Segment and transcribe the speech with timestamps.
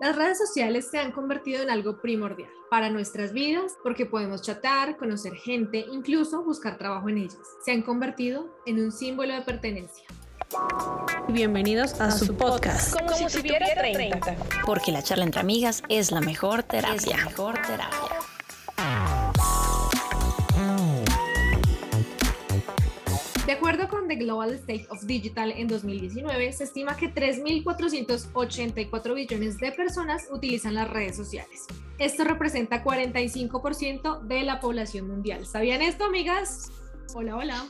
[0.00, 4.96] Las redes sociales se han convertido en algo primordial para nuestras vidas porque podemos chatar,
[4.96, 7.36] conocer gente, incluso buscar trabajo en ellas.
[7.62, 10.04] Se han convertido en un símbolo de pertenencia.
[11.28, 12.98] Bienvenidos a, su podcast.
[12.98, 14.36] Como, si, tuviera 30.
[14.64, 16.96] Porque la charla entre amigas es la mejor terapia.
[16.96, 18.19] Es la mejor terapia.
[23.50, 29.58] De acuerdo con The Global State of Digital en 2019, se estima que 3.484 billones
[29.58, 31.66] de personas utilizan las redes sociales.
[31.98, 35.46] Esto representa 45% de la población mundial.
[35.46, 36.70] ¿Sabían esto, amigas?
[37.12, 37.66] Hola, hola.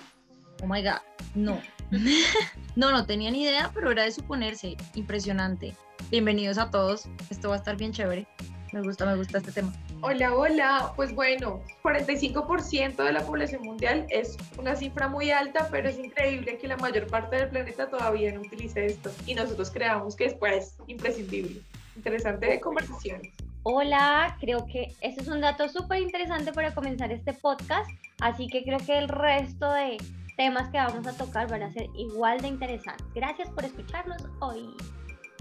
[0.63, 1.01] Oh my God,
[1.35, 1.59] no.
[2.77, 4.77] no, no tenía ni idea, pero era de suponerse.
[4.97, 5.75] Impresionante.
[6.11, 7.09] Bienvenidos a todos.
[7.31, 8.29] Esto va a estar bien chévere.
[8.75, 9.73] Me gusta, me gusta este tema.
[10.03, 10.93] Hola, hola.
[10.97, 16.57] Pues bueno, 45% de la población mundial es una cifra muy alta, pero es increíble
[16.57, 20.35] que la mayor parte del planeta todavía no utilice esto y nosotros creamos que es
[20.35, 21.61] pues imprescindible.
[21.97, 23.21] Interesante conversación.
[23.63, 28.65] Hola, creo que ese es un dato súper interesante para comenzar este podcast, así que
[28.65, 29.99] creo que el resto de
[30.39, 33.07] temas que vamos a tocar van a ser igual de interesantes.
[33.15, 34.75] Gracias por escucharnos hoy.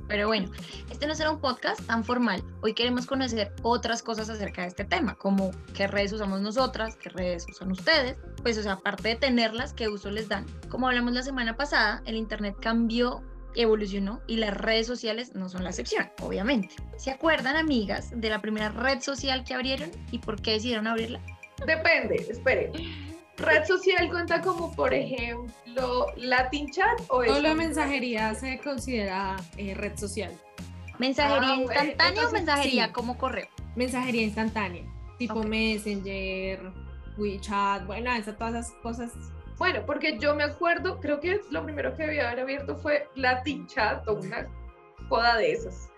[0.09, 0.51] Pero bueno,
[0.89, 2.43] este no será un podcast tan formal.
[2.61, 7.09] Hoy queremos conocer otras cosas acerca de este tema, como qué redes usamos nosotras, qué
[7.09, 8.17] redes usan ustedes.
[8.41, 10.47] Pues, o sea, aparte de tenerlas, qué uso les dan.
[10.67, 13.23] Como hablamos la semana pasada, el Internet cambió
[13.55, 16.75] evolucionó y las redes sociales no son la excepción, obviamente.
[16.97, 21.19] ¿Se acuerdan, amigas, de la primera red social que abrieron y por qué decidieron abrirla?
[21.65, 22.71] Depende, espere.
[23.39, 29.73] ¿Red social cuenta como, por ejemplo, Latin Chat o es Solo mensajería se considera eh,
[29.73, 30.31] red social.
[30.97, 33.47] ¿Mensajería ah, instantánea o mensajería como correo?
[33.75, 34.83] Mensajería instantánea,
[35.17, 36.73] tipo Messenger,
[37.17, 39.11] WeChat, bueno, esas, todas esas cosas.
[39.57, 43.67] Bueno, porque yo me acuerdo, creo que lo primero que debía haber abierto fue Latin
[43.67, 44.47] Chat o una
[45.07, 45.89] joda de esas.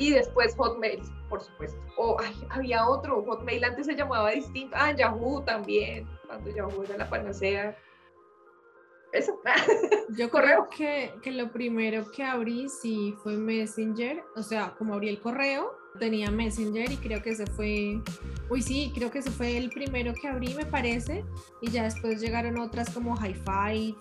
[0.00, 1.78] Y después Hotmail, por supuesto.
[1.98, 2.16] O
[2.48, 4.74] había otro, Hotmail antes se llamaba distinto.
[4.78, 7.76] Ah, Yahoo también cuando Yahoo era la panacea.
[9.12, 9.38] Eso.
[10.16, 15.10] Yo creo que, que, lo primero que abrí sí fue Messenger, o sea, como abrí
[15.10, 18.00] el correo, tenía Messenger y creo que ese fue,
[18.48, 21.24] uy sí, creo que ese fue el primero que abrí, me parece,
[21.60, 23.96] y ya después llegaron otras como Hi-Fi,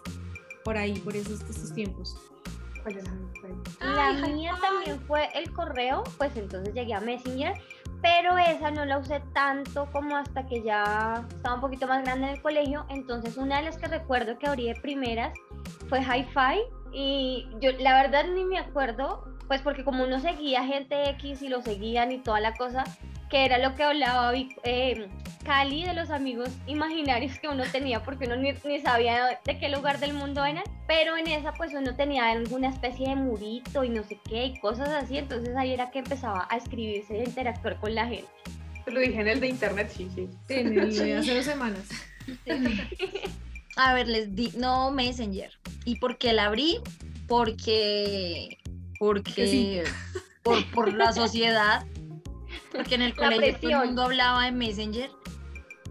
[0.63, 2.15] por ahí, por esos, esos tiempos.
[3.81, 7.53] La mía también fue el correo, pues entonces llegué a Messenger,
[8.01, 12.27] pero esa no la usé tanto como hasta que ya estaba un poquito más grande
[12.27, 12.85] en el colegio.
[12.89, 15.37] Entonces una de las que recuerdo que abrí de primeras
[15.87, 21.09] fue Hi-Fi y yo la verdad ni me acuerdo, pues porque como uno seguía gente
[21.11, 22.83] X y lo seguían y toda la cosa,
[23.29, 25.07] que era lo que hablaba eh,
[25.45, 29.99] Cali de los amigos imaginarios que uno tenía, porque uno ni, sabía de qué lugar
[29.99, 34.03] del mundo eran, pero en esa pues uno tenía alguna especie de murito y no
[34.03, 37.79] sé qué, y cosas así, entonces ahí era que empezaba a escribirse y a interactuar
[37.79, 38.29] con la gente.
[38.85, 40.27] Lo dije en el de internet, sí, sí.
[40.47, 41.87] Sí, en el de hace dos semanas.
[43.75, 45.51] A ver, les di, no Messenger.
[45.85, 46.79] ¿Y por qué la abrí?
[47.27, 48.57] Porque,
[48.99, 49.85] porque,
[50.43, 51.85] por, por la sociedad
[52.71, 55.09] porque en el colegio todo el mundo hablaba de Messenger.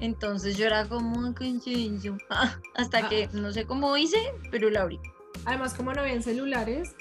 [0.00, 1.34] Entonces yo era como
[2.74, 4.18] hasta que no sé cómo hice,
[4.50, 5.00] pero la abrí.
[5.44, 6.94] Además, como no habían celulares,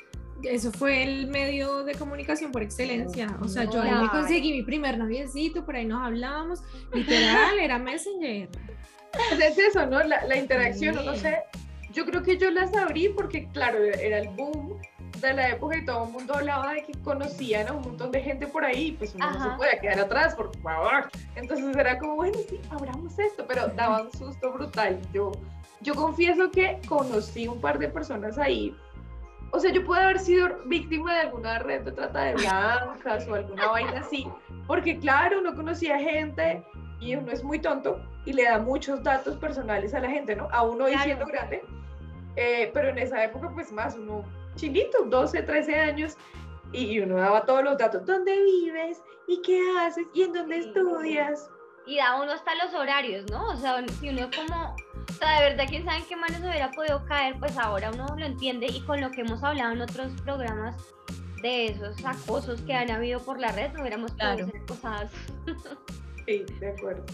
[0.43, 3.37] eso fue el medio de comunicación por excelencia.
[3.41, 6.61] O sea, yo ahí conseguí mi primer noviecito, por ahí nos hablábamos.
[6.93, 8.49] Literal, era Messenger.
[9.41, 10.03] Es eso, ¿no?
[10.03, 11.39] La, la interacción, no sé.
[11.91, 14.79] Yo creo que yo las abrí porque, claro, era el boom
[15.21, 18.21] de la época y todo el mundo hablaba de que conocían a un montón de
[18.21, 21.09] gente por ahí, pues uno no se podía quedar atrás, por favor.
[21.35, 24.99] Entonces era como, bueno, sí, abramos esto, pero daba un susto brutal.
[25.13, 25.31] Yo,
[25.81, 28.75] yo confieso que conocí un par de personas ahí.
[29.51, 33.35] O sea, yo pude haber sido víctima de alguna red de trata de blancas o
[33.35, 34.27] alguna vaina así,
[34.67, 36.63] porque claro, uno conocía gente
[36.99, 40.49] y uno es muy tonto y le da muchos datos personales a la gente, ¿no?
[40.51, 41.63] A uno diciendo grande.
[42.35, 44.23] Eh, pero en esa época, pues más, uno
[44.57, 46.17] chiquito, 12, 13 años,
[46.73, 49.01] y uno daba todos los datos, ¿dónde vives?
[49.27, 50.05] ¿Y qué haces?
[50.13, 51.49] ¿Y en dónde estudias?
[51.85, 53.47] Y da uno hasta los horarios, ¿no?
[53.49, 54.75] O sea, si uno como,
[55.09, 58.05] o sea, de verdad, quién sabe en qué manos hubiera podido caer, pues ahora uno
[58.17, 60.75] lo entiende y con lo que hemos hablado en otros programas
[61.41, 65.11] de esos acosos que han habido por la red, no hubiéramos podido ser acosadas.
[66.25, 67.05] Sí, de acuerdo.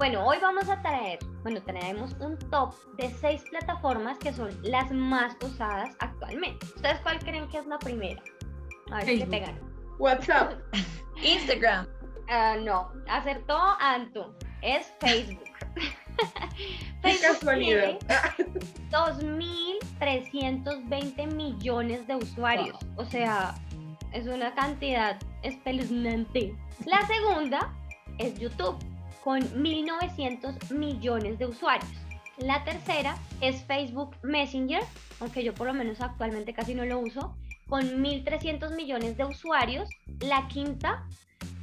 [0.00, 4.90] Bueno, hoy vamos a traer, bueno, tenemos un top de seis plataformas que son las
[4.90, 6.64] más usadas actualmente.
[6.74, 8.22] ¿Ustedes cuál creen que es la primera?
[8.90, 9.60] A ver si le pegan.
[9.98, 10.54] WhatsApp.
[11.22, 11.86] Instagram.
[12.30, 14.34] Uh, no, acertó Anto.
[14.62, 15.44] Es Facebook.
[17.02, 17.98] Facebook tiene
[18.88, 22.78] 2.320 millones de usuarios.
[22.96, 23.54] O sea,
[24.14, 26.56] es una cantidad espeluznante.
[26.86, 27.70] La segunda
[28.16, 28.78] es YouTube,
[29.24, 31.90] con 1.900 millones de usuarios.
[32.38, 34.82] La tercera es Facebook Messenger,
[35.20, 37.36] aunque yo por lo menos actualmente casi no lo uso,
[37.68, 39.88] con 1.300 millones de usuarios.
[40.20, 41.06] La quinta,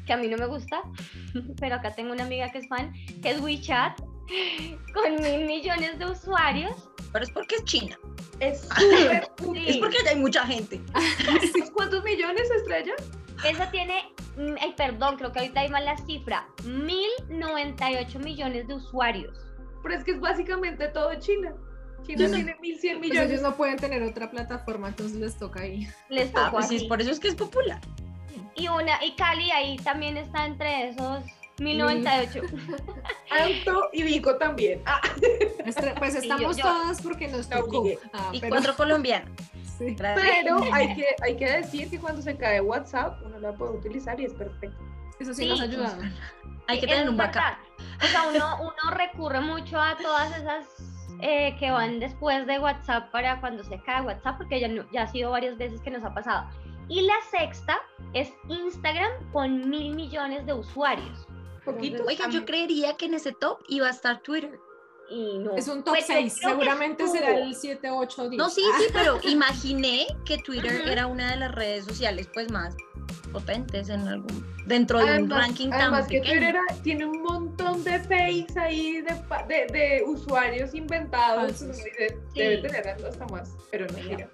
[0.06, 0.82] que a mí no me gusta,
[1.60, 4.00] pero acá tengo una amiga que es fan, que es WeChat,
[4.94, 6.90] con mil millones de usuarios.
[7.12, 7.98] Pero es porque es China.
[8.40, 8.70] Es
[9.54, 9.64] Sí.
[9.66, 10.82] Es porque hay mucha gente.
[11.74, 12.94] ¿Cuántos millones, Estrella?
[13.46, 18.74] Esa tiene, mm, ay, perdón, creo que ahorita hay mal la cifra, 1098 millones de
[18.76, 19.38] usuarios.
[19.84, 21.54] Pero es que es básicamente todo China.
[22.06, 23.32] China no- tiene 1100 Pues millones.
[23.32, 25.88] ellos no pueden tener otra plataforma, entonces les toca ahí.
[26.10, 27.82] Les Ah, tocó pues sí, por eso es que es popular.
[28.56, 31.24] Y una, y Cali ahí también está entre esos
[31.60, 32.42] 1098.
[33.30, 34.82] Anto y Vico también.
[34.86, 35.02] Ah,
[36.00, 37.84] Pues estamos yo- todas porque nos tocó.
[38.14, 39.32] Ah, Y pero- cuatro colombianos.
[39.78, 39.96] Sí.
[39.98, 44.20] Pero hay que, hay que decir que cuando se cae WhatsApp, uno la puede utilizar
[44.20, 44.84] y es perfecto.
[45.20, 45.50] Eso sí, Sí.
[45.50, 46.02] nos ha ayudado.
[46.68, 47.36] Hay que tener un backup.
[47.36, 47.58] verdad.
[48.04, 50.66] O sea, uno, uno recurre mucho a todas esas
[51.22, 55.04] eh, que van después de WhatsApp para cuando se cae WhatsApp, porque ya, no- ya
[55.04, 56.48] ha sido varias veces que nos ha pasado.
[56.90, 57.78] Y la sexta
[58.14, 61.26] es Instagram con mil millones de usuarios.
[61.66, 62.04] Poquito.
[62.06, 64.60] Oigan, yo creería que en ese top iba a estar Twitter.
[65.10, 65.56] Y no.
[65.56, 68.38] Es un top Pues yo 6, creo que seguramente será el 7, 8, 10.
[68.38, 72.76] No, sí, sí, pero imaginé que Twitter era una de las redes sociales pues más
[73.32, 76.34] potentes en algún dentro de un ranking tan además que pequeño.
[76.40, 79.14] Twitter era- tiene un montón de fakes ahí de,
[79.48, 81.54] de, de usuarios inventados.
[81.58, 81.66] Sí.
[82.36, 84.30] Debe tener hasta más, pero no, mira.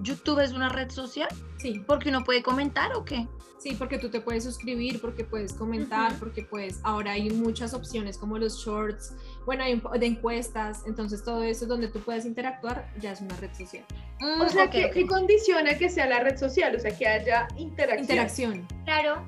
[0.00, 1.28] YouTube es una red social
[1.58, 3.26] Sí, porque uno puede comentar o qué.
[3.58, 8.16] sí, porque tú te puedes suscribir, porque puedes comentar, porque puedes, ahora hay muchas opciones
[8.16, 9.14] como los shorts,
[9.48, 13.34] bueno, hay un de encuestas, entonces todo eso donde tú puedes interactuar ya es una
[13.36, 13.82] red social.
[14.20, 14.92] Mm, O sea, ok, que, ok.
[14.92, 18.02] que condiciona que sea la red social, o sea, que haya interacción.
[18.02, 18.68] Interacción.
[18.84, 19.24] Claro,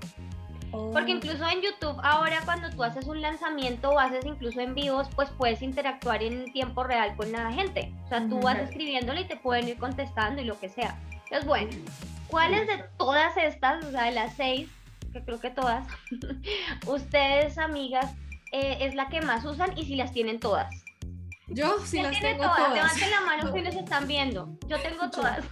[0.72, 0.90] Oh.
[0.92, 5.08] porque incluso en YouTube ahora cuando tú haces un lanzamiento o haces incluso en vivos,
[5.16, 7.90] pues puedes interactuar en tiempo real con la gente.
[8.04, 8.44] O sea, tú Ujú.
[8.44, 10.96] vas escribiéndole y te pueden ir contestando y lo que sea.
[11.24, 11.70] Entonces, bueno,
[12.28, 14.68] ¿cuáles de todas estas, o sea, de las seis,
[15.14, 15.88] que creo que todas,
[16.86, 18.12] ustedes, amigas,
[18.52, 20.68] eh, es la que más usan y si las tienen todas?
[21.48, 22.58] Yo sí ¿Quién las tiene tengo todas?
[22.58, 22.74] todas.
[22.74, 24.48] Levanten la mano nos están viendo.
[24.68, 25.10] Yo tengo Yo.
[25.10, 25.44] todas.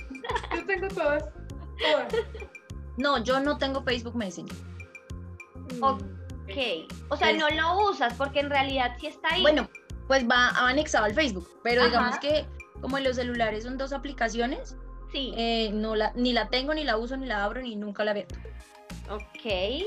[0.55, 1.25] Yo tengo todas.
[1.81, 2.15] Todas.
[2.97, 4.57] No, yo no tengo Facebook Messenger.
[5.81, 6.89] Ok.
[7.11, 9.43] O sea, Es- no lo usas porque en realidad sí está ahí.
[9.43, 9.69] Bueno,
[10.07, 11.91] pues va anexado al Facebook, pero Ajá.
[11.91, 12.47] digamos que
[12.81, 14.77] como en los celulares son dos aplicaciones,
[15.13, 15.33] sí.
[15.37, 18.13] eh, no la, ni la tengo, ni la uso, ni la abro, ni nunca la
[18.15, 18.27] veo.
[19.11, 19.85] ok.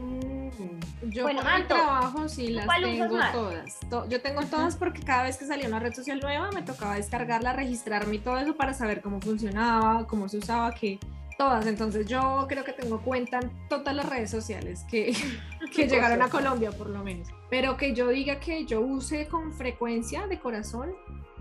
[0.00, 1.10] Mm.
[1.10, 3.80] Yo Bueno, por mi trabajo sí las ¿cuál usas tengo todas.
[3.88, 6.96] To- yo tengo todas porque cada vez que salía una red social nueva me tocaba
[6.96, 10.98] descargarla, registrarme y todo eso para saber cómo funcionaba, cómo se usaba, que
[11.38, 11.66] todas.
[11.66, 15.12] Entonces yo creo que tengo cuenta en todas las redes sociales que,
[15.74, 17.28] que llegaron a Colombia por lo menos.
[17.48, 20.92] Pero que yo diga que yo use con frecuencia de corazón,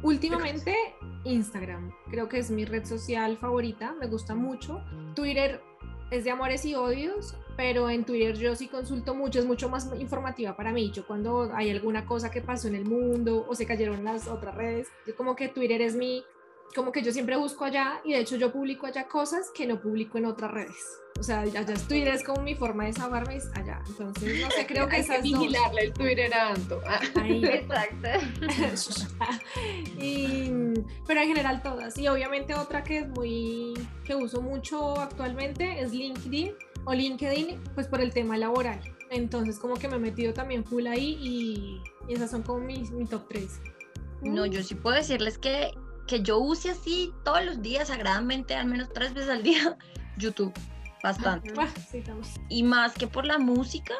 [0.02, 0.76] últimamente
[1.26, 1.92] Instagram.
[2.10, 4.82] Creo que es mi red social favorita, me gusta mucho.
[5.16, 5.62] Twitter
[6.12, 9.86] es de amores y odios, pero en Twitter yo sí consulto mucho, es mucho más
[10.00, 10.94] informativa para mí.
[10.94, 14.56] Yo cuando hay alguna cosa que pasó en el mundo o se cayeron las otras
[14.56, 16.24] redes, yo como que Twitter es mi,
[16.74, 19.82] como que yo siempre busco allá y de hecho yo publico allá cosas que no
[19.82, 21.02] publico en otras redes.
[21.20, 23.82] O sea, allá es Twitter es como mi forma de desahogarme es allá.
[23.90, 25.40] Entonces, no sé, creo que Hay esas que dos.
[25.42, 26.80] vigilarle el Twitter a Anto.
[26.88, 27.02] Ah.
[27.22, 27.44] Ahí.
[27.44, 28.08] Exacto.
[30.00, 30.50] y,
[31.06, 31.98] pero en general todas.
[31.98, 33.74] Y obviamente otra que es muy,
[34.06, 36.54] que uso mucho actualmente es LinkedIn
[36.90, 38.80] o LinkedIn, pues por el tema laboral.
[39.12, 42.92] Entonces como que me he metido también full ahí y, y esas son como mis,
[42.92, 43.62] mi top 3.
[44.24, 45.72] No, yo sí puedo decirles que,
[46.08, 49.78] que yo use así todos los días, sagradamente, al menos tres veces al día,
[50.18, 50.54] YouTube.
[51.02, 51.54] Bastante.
[51.58, 52.04] Ah, sí.
[52.50, 53.94] Y más que por la música,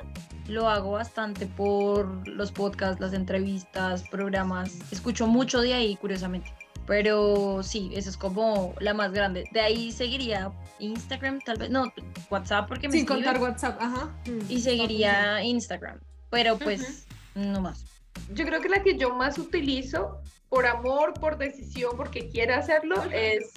[0.50, 4.80] lo hago bastante por los podcasts, las entrevistas, programas.
[4.92, 6.54] Escucho mucho de ahí, curiosamente.
[6.90, 9.44] Pero sí, esa es como la más grande.
[9.52, 11.70] De ahí seguiría Instagram, tal vez.
[11.70, 11.94] No,
[12.32, 14.06] WhatsApp porque me Sin escriben, contar WhatsApp, ajá.
[14.26, 16.00] Mm, Y seguiría Instagram.
[16.32, 17.06] Pero pues,
[17.36, 17.86] no más.
[18.34, 20.20] Yo creo que la que yo más utilizo,
[20.50, 23.54] por amor, por decisión, porque quiero hacerlo, es,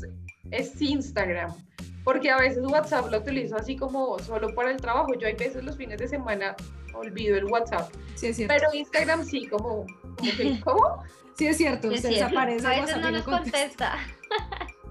[0.51, 1.55] es Instagram.
[2.05, 5.15] Porque a veces WhatsApp lo utilizo así como solo para el trabajo.
[5.15, 6.57] Yo hay veces los fines de semana
[6.95, 7.93] olvido el WhatsApp.
[8.17, 8.55] Sí, es cierto.
[8.55, 11.05] Pero Instagram sí, como, como que, ¿cómo?
[11.37, 11.89] sí, es cierto.
[11.89, 12.25] Sí, es se cierto.
[12.27, 13.99] desaparece A veces WhatsApp no nos contesta.
[14.29, 14.69] contesta.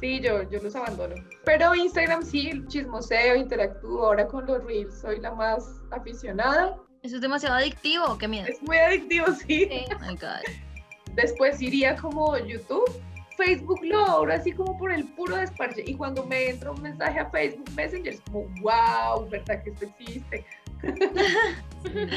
[0.00, 1.14] Sí, yo, yo los abandono.
[1.44, 4.06] Pero Instagram sí, chismoseo, interactúo.
[4.06, 6.74] Ahora con los Reels soy la más aficionada.
[7.02, 8.46] Eso es demasiado adictivo, qué miedo.
[8.48, 9.68] Es muy adictivo, sí.
[9.70, 9.84] Sí.
[9.94, 10.40] Oh my God.
[11.14, 12.90] Después iría como YouTube,
[13.40, 15.82] Facebook lo abro así como por el puro desparche.
[15.86, 19.86] Y cuando me entra un mensaje a Facebook Messenger, es como, wow, ¿verdad que esto
[19.86, 20.44] existe?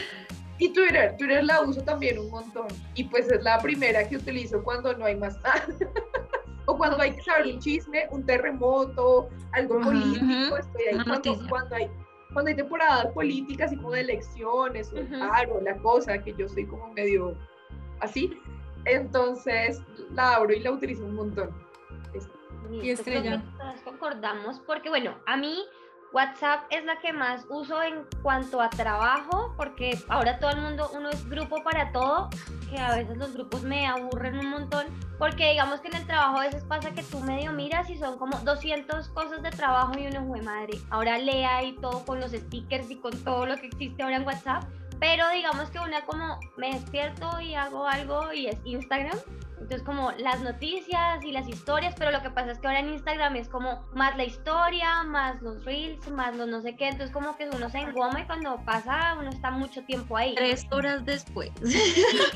[0.60, 2.68] y Twitter, Twitter la uso también un montón.
[2.96, 5.66] Y pues es la primera que utilizo cuando no hay más nada.
[6.66, 11.76] o cuando hay que saber un chisme, un terremoto, algo político, estoy ahí cuando, cuando,
[11.76, 11.90] hay
[12.34, 16.66] cuando hay temporadas políticas y como de elecciones, o paro, la cosa, que yo soy
[16.66, 17.38] como medio
[18.00, 18.30] así,
[18.86, 21.50] entonces la abro y la utilizo un montón.
[22.72, 23.44] Y estrella.
[23.58, 25.64] Nos concordamos porque, bueno, a mí
[26.14, 30.90] WhatsApp es la que más uso en cuanto a trabajo, porque ahora todo el mundo,
[30.94, 32.30] uno es grupo para todo,
[32.70, 34.86] que a veces los grupos me aburren un montón,
[35.18, 38.20] porque digamos que en el trabajo a veces pasa que tú medio miras y son
[38.20, 40.74] como 200 cosas de trabajo y uno fue madre.
[40.92, 44.24] Ahora lea y todo con los stickers y con todo lo que existe ahora en
[44.26, 44.64] WhatsApp,
[45.00, 49.18] pero digamos que una como me despierto y hago algo y es Instagram.
[49.64, 52.90] Entonces como las noticias y las historias, pero lo que pasa es que ahora en
[52.90, 57.12] Instagram es como más la historia, más los reels, más los no sé qué, entonces
[57.12, 60.36] como que uno se engoma y cuando pasa uno está mucho tiempo ahí.
[60.36, 61.50] Tres horas después.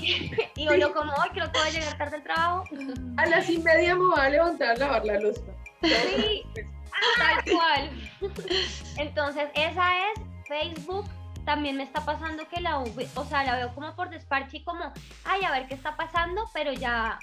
[0.55, 2.63] y uno como, ay, creo que voy a llegar tarde al trabajo.
[3.17, 5.41] A las y media me voy a levantar a lavar la luz.
[5.81, 6.43] Sí,
[7.17, 7.89] tal cual.
[8.97, 11.05] Entonces esa es Facebook,
[11.47, 14.91] también me está pasando que la o sea, la veo como por desparche y como,
[15.23, 17.19] ay, a ver qué está pasando, pero ya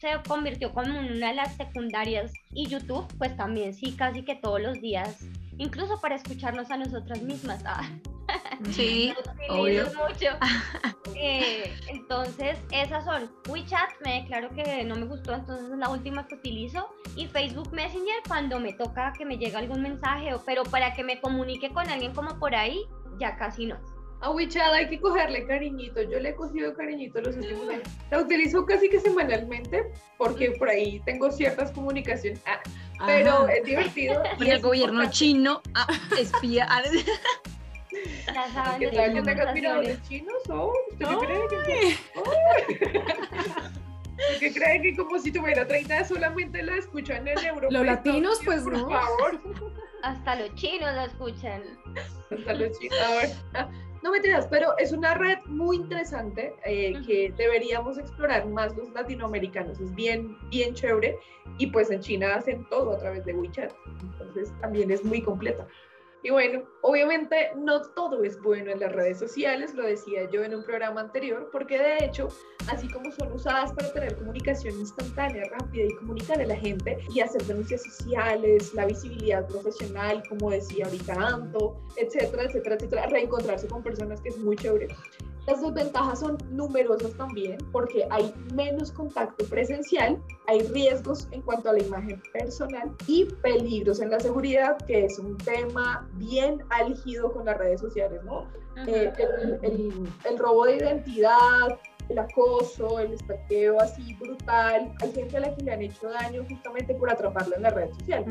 [0.00, 2.32] se convirtió como en una de las secundarias.
[2.54, 5.18] Y YouTube, pues también sí, casi que todos los días,
[5.58, 7.62] incluso para escucharnos a nosotras mismas.
[7.66, 7.86] Ah.
[8.70, 9.12] Sí,
[9.50, 9.84] obvio.
[9.84, 10.38] Mucho.
[11.14, 16.26] Eh, entonces, esas son WeChat, me declaro que no me gustó, entonces es la última
[16.26, 16.88] que utilizo.
[17.14, 21.20] Y Facebook Messenger cuando me toca que me llegue algún mensaje, pero para que me
[21.20, 22.86] comunique con alguien como por ahí,
[23.18, 23.76] ya casi no.
[24.20, 26.02] A WeChat hay que cogerle cariñito.
[26.02, 27.82] Yo le he cogido cariñito los últimos años.
[28.10, 32.40] La utilizo casi que semanalmente porque por ahí tengo ciertas comunicaciones.
[32.46, 32.60] Ah,
[33.06, 34.22] pero es divertido.
[34.40, 35.86] y el gobierno chino ah,
[36.18, 36.66] espía.
[38.26, 40.36] Ya saben ¿Qué tal que tengas miradores chinos?
[40.50, 41.96] Oh, ¿Usted qué cree que.?
[42.16, 42.22] Oh.
[44.38, 47.68] ¿Qué cree que como si tuviera 30 solamente la escuchan en Europa?
[47.70, 48.88] Los latinos, pues por no.
[48.88, 49.40] Por favor.
[50.02, 51.62] Hasta los chinos la escuchan.
[52.30, 52.98] Hasta los chinos.
[54.02, 58.88] No me tiras, pero es una red muy interesante eh, que deberíamos explorar más los
[58.92, 59.80] latinoamericanos.
[59.80, 61.18] Es bien, bien chévere.
[61.58, 63.72] Y pues en China hacen todo a través de WeChat.
[64.02, 65.66] Entonces también es muy completa.
[66.26, 70.56] Y bueno, obviamente no todo es bueno en las redes sociales, lo decía yo en
[70.56, 72.26] un programa anterior, porque de hecho,
[72.68, 77.20] así como son usadas para tener comunicación instantánea, rápida y comunicar a la gente y
[77.20, 83.84] hacer denuncias sociales, la visibilidad profesional, como decía ahorita Anto, etcétera, etcétera, etcétera, reencontrarse con
[83.84, 84.88] personas que es muy chévere.
[85.46, 91.74] Las desventajas son numerosas también porque hay menos contacto presencial, hay riesgos en cuanto a
[91.74, 97.44] la imagen personal y peligros en la seguridad, que es un tema bien álgido con
[97.44, 98.48] las redes sociales, ¿no?
[98.86, 99.12] Eh,
[99.62, 104.92] el, el, robo de identidad, el acoso, el estaqueo así brutal.
[105.00, 107.90] Hay gente a la que le han hecho daño justamente por atraparla en la red
[107.90, 108.24] social.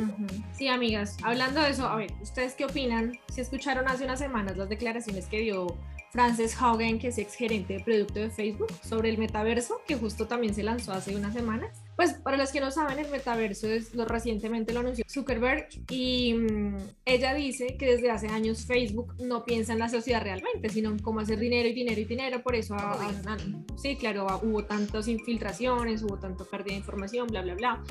[0.53, 3.13] Sí, amigas, hablando de eso, a ver, ¿ustedes qué opinan?
[3.29, 5.67] Si escucharon hace unas semanas las declaraciones que dio
[6.15, 10.27] Frances Haugen, que es ex gerente de producto de Facebook, sobre el metaverso, que justo
[10.27, 11.77] también se lanzó hace unas semanas.
[11.97, 16.33] Pues para los que no saben, el metaverso es lo recientemente lo anunció Zuckerberg y
[16.33, 20.89] mm, ella dice que desde hace años Facebook no piensa en la sociedad realmente, sino
[20.89, 22.41] en cómo hacer dinero y dinero y dinero.
[22.41, 22.77] Por eso,
[23.75, 27.83] sí, claro, hubo tantas infiltraciones, hubo tanto pérdida de información, bla, bla, bla.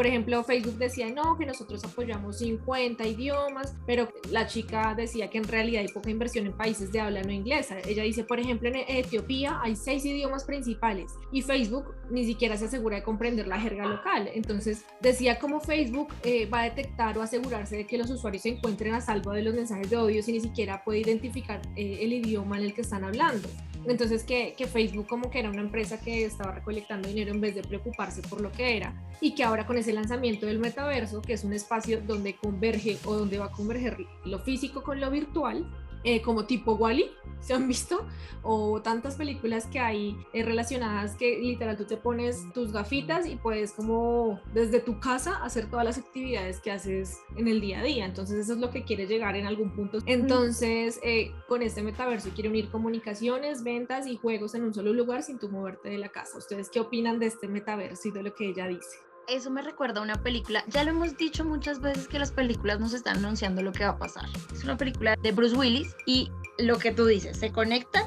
[0.00, 5.36] Por ejemplo, Facebook decía, no, que nosotros apoyamos 50 idiomas, pero la chica decía que
[5.36, 7.76] en realidad hay poca inversión en países de habla no inglesa.
[7.80, 12.64] Ella dice, por ejemplo, en Etiopía hay seis idiomas principales y Facebook ni siquiera se
[12.64, 14.30] asegura de comprender la jerga local.
[14.32, 18.48] Entonces, decía cómo Facebook eh, va a detectar o asegurarse de que los usuarios se
[18.48, 22.14] encuentren a salvo de los mensajes de odio si ni siquiera puede identificar eh, el
[22.14, 23.50] idioma en el que están hablando.
[23.86, 27.62] Entonces que, Facebook como que era una empresa que estaba recolectando dinero en vez de
[27.62, 31.44] preocuparse por lo que era y que ahora con ese lanzamiento del metaverso, que es
[31.44, 35.66] un espacio donde converge o donde va a converger lo físico con lo virtual,
[36.04, 37.10] eh, como tipo Wally,
[37.40, 38.06] ¿se han visto?
[38.42, 43.36] O tantas películas que hay eh, relacionadas que literal tú te pones tus gafitas y
[43.36, 47.82] puedes como desde tu casa hacer todas las actividades que haces en el día a
[47.82, 48.04] día.
[48.04, 49.98] Entonces eso es lo que quiere llegar en algún punto.
[50.06, 55.22] Entonces eh, con este metaverso quiere unir comunicaciones, ventas y juegos en un solo lugar
[55.22, 56.38] sin tú moverte de la casa.
[56.38, 58.98] ¿Ustedes qué opinan de este metaverso y de lo que ella dice?
[59.30, 60.64] eso me recuerda a una película.
[60.68, 63.90] Ya lo hemos dicho muchas veces que las películas nos están anunciando lo que va
[63.90, 64.26] a pasar.
[64.52, 68.04] Es una película de Bruce Willis y lo que tú dices, se conectan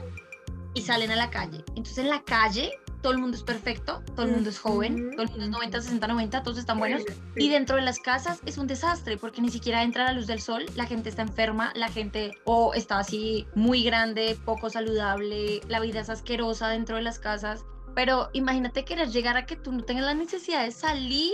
[0.73, 1.63] y salen a la calle.
[1.69, 2.71] Entonces en la calle
[3.03, 5.81] todo el mundo es perfecto, todo el mundo es joven, todo el mundo es 90,
[5.81, 7.03] 60, 90, todos están buenos.
[7.35, 10.39] Y dentro de las casas es un desastre porque ni siquiera entra la luz del
[10.39, 15.81] sol, la gente está enferma, la gente o está así muy grande, poco saludable, la
[15.81, 17.65] vida es asquerosa dentro de las casas.
[17.93, 21.33] Pero imagínate querer llegar a que tú no tengas la necesidad de salir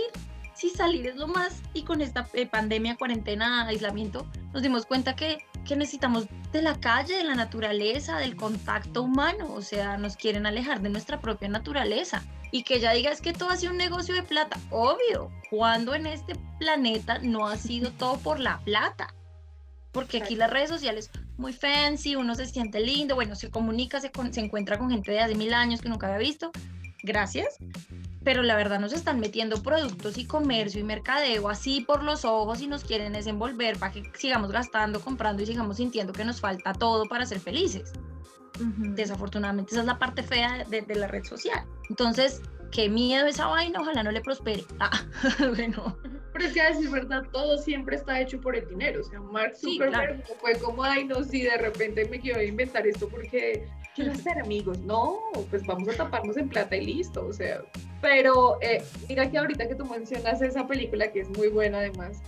[0.60, 5.16] si salir es lo más, y con esta eh, pandemia, cuarentena, aislamiento, nos dimos cuenta
[5.16, 10.16] que, que necesitamos de la calle, de la naturaleza, del contacto humano, o sea, nos
[10.16, 12.22] quieren alejar de nuestra propia naturaleza.
[12.52, 16.06] Y que ya digas que todo ha sido un negocio de plata, obvio, cuando en
[16.06, 19.14] este planeta no ha sido todo por la plata.
[19.92, 24.10] Porque aquí las redes sociales muy fancy, uno se siente lindo, bueno, se comunica, se,
[24.30, 26.52] se encuentra con gente de hace mil años que nunca había visto,
[27.02, 27.56] gracias,
[28.24, 32.60] pero la verdad nos están metiendo productos y comercio y mercadeo así por los ojos
[32.60, 36.72] y nos quieren desenvolver para que sigamos gastando, comprando y sigamos sintiendo que nos falta
[36.72, 37.92] todo para ser felices.
[38.58, 41.64] Desafortunadamente esa es la parte fea de, la red social.
[41.88, 44.64] Entonces, qué miedo esa vaina, ojalá no le prospere.
[44.80, 44.90] Ah,
[45.56, 45.96] bueno.
[46.32, 49.00] Pero es que a decir verdad, todo siempre está hecho por el dinero.
[49.00, 53.08] O sea, Mark Zuckerberg fue como, ay, no, si de repente me quiero inventar esto
[53.08, 53.66] porque
[54.00, 54.78] quiero ser amigos.
[54.80, 55.18] No,
[55.50, 57.26] pues vamos a taparnos en plata y listo.
[57.26, 57.62] O sea,
[58.00, 62.22] pero eh, mira que ahorita que tú mencionas esa película, que es muy buena además,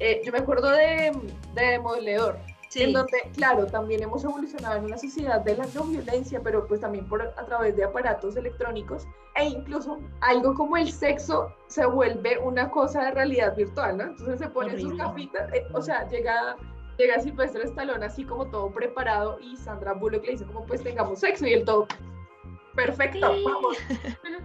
[0.00, 1.12] eh, yo me acuerdo de,
[1.54, 2.38] de Demoledor.
[2.76, 6.80] En donde, claro, también hemos evolucionado en una sociedad de la no violencia, pero pues
[6.80, 12.38] también por, a través de aparatos electrónicos e incluso algo como el sexo se vuelve
[12.38, 14.04] una cosa de realidad virtual, ¿no?
[14.04, 16.56] Entonces se ponen sus gafitas, eh, o sea, llega
[16.98, 21.20] llega Silvestre Stallone así como todo preparado y Sandra Bullock le dice como pues tengamos
[21.20, 21.86] sexo y el todo
[22.74, 23.78] perfecto, vamos.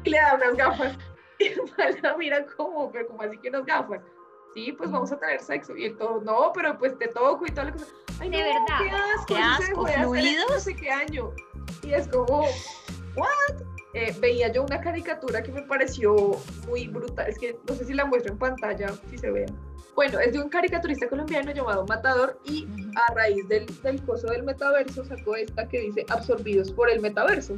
[0.03, 0.97] Y le da unas gafas.
[1.41, 4.01] Y Mala mira como, pero como así que unas gafas.
[4.53, 5.73] Sí, pues vamos a tener sexo.
[5.77, 7.79] Y el todo, no, pero pues te toco y todo lo que
[8.19, 8.77] Ay, de verdad.
[9.25, 10.51] Qué asco, qué asco fluidos.
[10.51, 11.31] No sé qué año.
[11.83, 12.41] Y es como,
[13.15, 13.61] ¿what?
[13.93, 16.13] Eh, veía yo una caricatura que me pareció
[16.67, 17.29] muy brutal.
[17.29, 19.45] Es que no sé si la muestro en pantalla, si se ve.
[19.99, 22.65] Bueno, es de un caricaturista colombiano llamado Matador y
[22.95, 27.53] a raíz del, del coso del metaverso sacó esta que dice absorbidos por el metaverso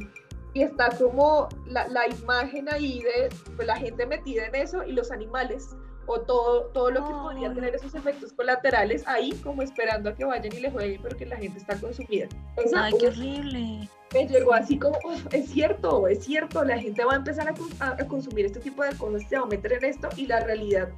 [0.52, 4.90] y está como la, la imagen ahí de pues, la gente metida en eso y
[4.90, 10.10] los animales o todo, todo lo que podría tener esos efectos colaterales ahí como esperando
[10.10, 12.26] a que vayan y le jueguen pero que la gente está consumida.
[12.74, 13.88] Ay, qué horrible.
[14.12, 14.98] Me llegó así como,
[15.30, 18.96] es cierto, es cierto, la gente va a empezar a, a, consumir este tipo de
[18.96, 20.88] cosas, se va a meter en esto y la realidad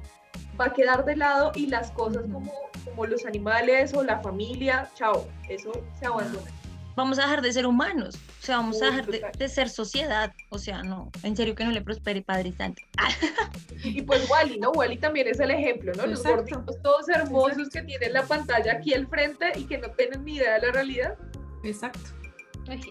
[0.59, 2.51] va a quedar de lado y las cosas como,
[2.83, 6.51] como los animales o la familia, chao, eso se abandona
[6.95, 10.57] vamos a dejar de ser humanos, o sea, vamos a dejar de, ser sociedad, o
[10.57, 12.81] sea, no, en serio que no le prospere Padre Santo.
[13.83, 14.71] y pues Wally, ¿no?
[14.71, 16.05] Wally también es el ejemplo, ¿no?
[16.05, 20.23] Los gorditos todos hermosos que tienen la pantalla aquí al frente y que no tienen
[20.23, 21.17] ni idea de la realidad.
[21.63, 21.99] Exacto.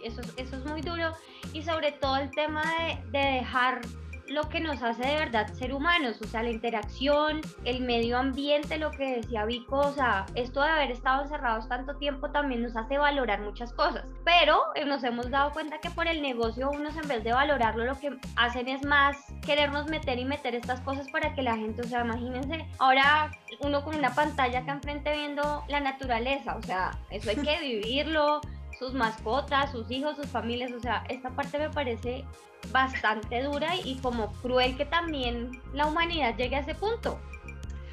[0.04, 1.12] Eso, eso es muy duro
[1.52, 3.80] y sobre todo el tema de, de dejar
[4.28, 8.78] lo que nos hace de verdad ser humanos, o sea, la interacción, el medio ambiente,
[8.78, 12.76] lo que decía Vico, o sea, esto de haber estado encerrados tanto tiempo también nos
[12.76, 16.96] hace valorar muchas cosas, pero eh, nos hemos dado cuenta que por el negocio unos
[16.96, 21.10] en vez de valorarlo lo que hacen es más querernos meter y meter estas cosas
[21.10, 25.64] para que la gente, o sea, imagínense, ahora uno con una pantalla acá enfrente viendo
[25.68, 28.40] la naturaleza, o sea, eso hay que vivirlo,
[28.84, 32.22] sus mascotas, sus hijos, sus familias, o sea, esta parte me parece
[32.70, 37.18] bastante dura y como cruel que también la humanidad llegue a ese punto.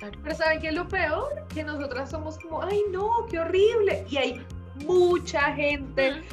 [0.01, 1.45] Pero ¿saben qué es lo peor?
[1.53, 4.05] Que nosotras somos como, ay no, qué horrible.
[4.09, 4.45] Y hay
[4.85, 6.23] mucha gente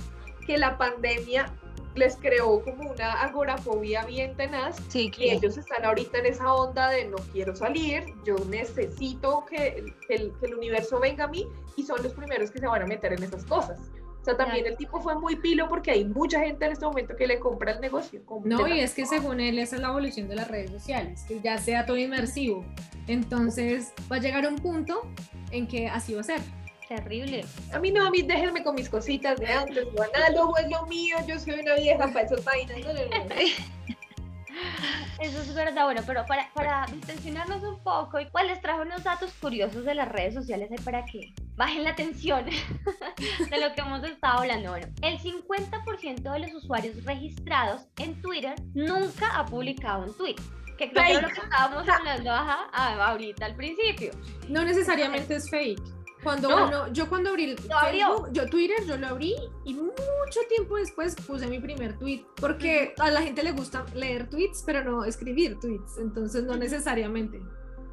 [0.45, 1.53] que la pandemia
[1.95, 6.91] les creó como una agorafobia bien tenaz sí, y ellos están ahorita en esa onda
[6.91, 11.83] de no quiero salir, yo necesito que el, que el universo venga a mí y
[11.83, 13.81] son los primeros que se van a meter en esas cosas
[14.25, 17.27] sea, también el tipo fue muy pilo porque hay mucha gente en este momento que
[17.27, 18.23] le compra el negocio.
[18.45, 21.41] No, y es que según él esa es la evolución de las redes sociales, que
[21.41, 22.65] ya sea todo inmersivo.
[23.07, 25.03] Entonces va a llegar un punto
[25.51, 26.41] en que así va a ser.
[26.89, 27.45] Terrible.
[27.73, 30.87] A mí no, a mí déjenme con mis cositas de antes, lo análogo es lo
[30.87, 32.79] mío, yo soy una vieja para esos vainas.
[35.21, 39.33] Eso es verdad, bueno, pero para, para distensionarnos un poco, ¿cuál les trajo unos datos
[39.35, 42.47] curiosos de las redes sociales para que bajen la tensión
[43.51, 44.71] de lo que hemos estado hablando?
[44.71, 50.37] Bueno, el 50% de los usuarios registrados en Twitter nunca ha publicado un tweet
[50.79, 52.71] que creo que es lo que estábamos hablando ajá,
[53.05, 54.13] ahorita al principio.
[54.49, 55.83] No necesariamente es fake.
[56.23, 61.17] Cuando uno, yo cuando abrí Facebook, yo Twitter, yo lo abrí y mucho tiempo después
[61.17, 65.59] puse mi primer tweet, porque a la gente le gusta leer tweets, pero no escribir
[65.61, 67.41] tweets, entonces no necesariamente.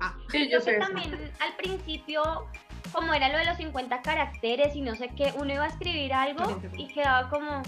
[0.02, 0.78] Ah, sí, yo sé.
[0.78, 2.48] también al principio,
[2.92, 6.14] como era lo de los 50 caracteres y no sé qué, uno iba a escribir
[6.14, 7.62] algo y quedaba como,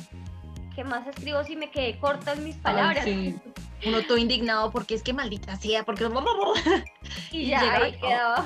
[0.76, 3.06] ¿qué más escribo si me quedé corta en mis palabras?
[3.06, 3.52] Ay, sí.
[3.88, 6.06] Uno todo indignado porque es que maldita sea, porque...
[7.32, 8.46] Y Y ya ahí y- quedaba.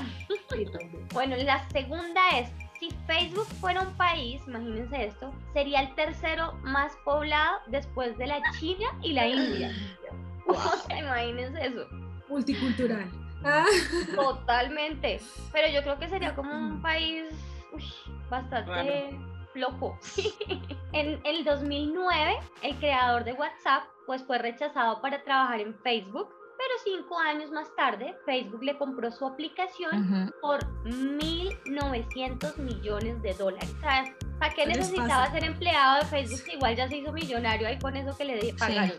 [1.14, 6.94] Bueno, la segunda es, si Facebook fuera un país, imagínense esto, sería el tercero más
[7.06, 9.72] poblado después de la China y la India.
[10.48, 10.54] O
[10.88, 11.86] sea, imagínense eso.
[12.28, 13.10] Multicultural.
[13.44, 13.66] Ah,
[14.16, 15.20] Totalmente.
[15.52, 17.26] Pero yo creo que sería como un país
[17.74, 17.84] uy,
[18.30, 19.18] bastante
[19.56, 19.98] loco.
[20.94, 26.74] en el 2009, el creador de WhatsApp pues fue rechazado para trabajar en Facebook, pero
[26.84, 30.32] cinco años más tarde, Facebook le compró su aplicación Ujú.
[30.42, 33.74] por 1.900 millones de dólares.
[33.78, 36.98] O sea, ¿para qué ¿Qué les necesitaba ser empleado de Facebook si igual ya se
[36.98, 38.98] hizo millonario ahí con eso que le pagaron?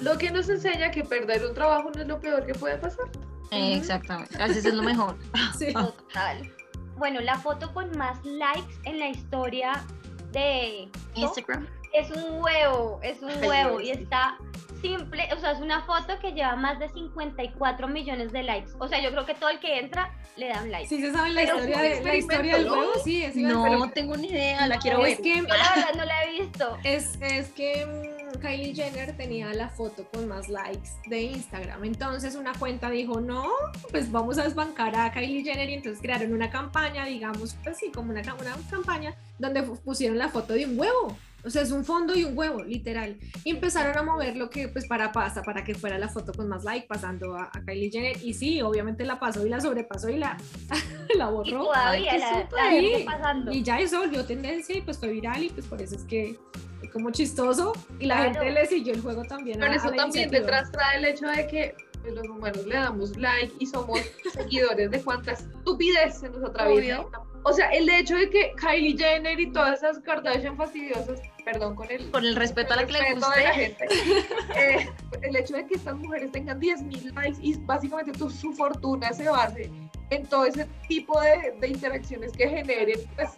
[0.00, 3.06] Lo que nos enseña que perder un trabajo no es lo peor que puede pasar.
[3.50, 5.16] Exactamente, a veces es lo mejor.
[5.58, 5.72] sí.
[5.72, 6.52] Total.
[6.96, 9.84] Bueno, la foto con más likes en la historia
[10.32, 11.66] de Instagram.
[11.92, 14.36] es un huevo, es un huevo y está
[14.80, 18.72] simple, o sea, es una foto que lleva más de 54 millones de likes.
[18.78, 20.86] O sea, yo creo que todo el que entra le da un like.
[20.88, 23.62] Sí se sabe la Pero historia, de, un la historia del juego, sí, es No
[23.64, 25.22] pero tengo ni idea, la quiero es ver.
[25.22, 26.78] que Yo la verdad no la he visto.
[26.84, 31.84] es, es que Kylie Jenner tenía la foto con más likes de Instagram.
[31.84, 33.48] Entonces una cuenta dijo, no,
[33.90, 38.10] pues vamos a desbancar a Kylie Jenner y entonces crearon una campaña, digamos, pues como
[38.10, 41.16] una, una campaña donde pusieron la foto de un huevo.
[41.44, 43.16] O sea, es un fondo y un huevo, literal.
[43.44, 46.48] Y empezaron a mover lo que, pues para pasta, para que fuera la foto con
[46.48, 48.16] más like, pasando a, a Kylie Jenner.
[48.24, 50.36] Y sí, obviamente la pasó y la sobrepasó y la,
[51.16, 51.64] la Y borró.
[51.64, 53.52] todavía qué la, sigue pasando.
[53.52, 56.38] Y ya eso volvió tendencia y pues fue viral y pues por eso es que
[56.80, 58.32] fue como chistoso y la Claro.
[58.40, 59.58] gente le siguió el juego también.
[59.60, 62.74] Pero a eso la también detrás trae el hecho de que pues, los humanos le
[62.74, 64.00] damos like y somos
[64.32, 67.04] seguidores de cuánta estupidez se nos atraviesa.
[67.44, 71.90] O sea, el hecho de que Kylie Jenner y todas esas Kardashian fastidiosas, perdón con
[71.90, 73.40] el, Con el respeto a la que le de la guste.
[73.52, 73.86] gente,
[74.56, 74.88] eh,
[75.22, 79.28] el hecho de que estas mujeres tengan 10.000 likes y básicamente tu- su fortuna se
[79.28, 79.70] base
[80.10, 83.30] en todo ese tipo de, de interacciones que generen, pues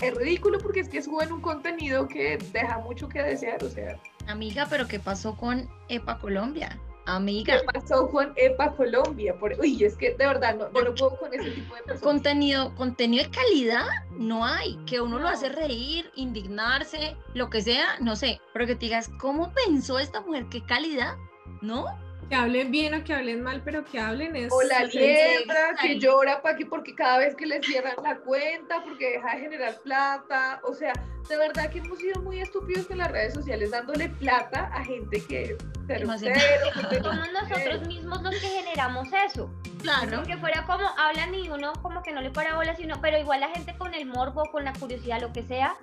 [0.00, 3.96] es ridículo porque es que suben un contenido que deja mucho que desear, o sea,
[4.26, 6.78] Amiga, pero ¿qué pasó con EPA Colombia?
[7.16, 9.34] Amiga, ¿Qué pasó con EPA Colombia?
[9.38, 12.02] Por, uy, es que de verdad no, no puedo con ese tipo de personas.
[12.02, 17.98] contenido, contenido de calidad no hay, que uno lo hace reír, indignarse, lo que sea,
[18.00, 20.46] no sé, pero que te digas, ¿cómo pensó esta mujer?
[20.50, 21.16] ¿Qué calidad?
[21.62, 21.86] ¿No?
[22.30, 24.52] Que hablen bien o que hablen mal, pero que hablen es...
[24.52, 28.84] O la liebra que llora para que porque cada vez que le cierran la cuenta,
[28.84, 30.60] porque deja de generar plata.
[30.62, 30.92] O sea,
[31.28, 35.20] de verdad que hemos sido muy estúpidos con las redes sociales dándole plata a gente
[35.26, 35.56] que
[35.88, 36.40] cero, Demasiado.
[36.40, 39.50] cero, que Somos no nosotros mismos los que generamos eso.
[39.82, 40.22] Claro.
[40.22, 43.40] Que fuera como hablan y uno como que no le para bola, sino, pero igual
[43.40, 45.76] la gente con el morbo, con la curiosidad, lo que sea.